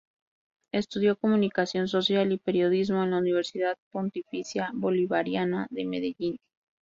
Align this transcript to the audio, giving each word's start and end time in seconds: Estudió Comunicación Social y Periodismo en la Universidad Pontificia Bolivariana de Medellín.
Estudió 0.71 1.15
Comunicación 1.15 1.87
Social 1.87 2.31
y 2.31 2.39
Periodismo 2.39 3.03
en 3.03 3.11
la 3.11 3.19
Universidad 3.19 3.77
Pontificia 3.91 4.71
Bolivariana 4.73 5.67
de 5.69 5.85
Medellín. 5.85 6.39